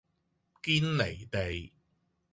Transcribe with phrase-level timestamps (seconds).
[0.63, 1.73] 堅離地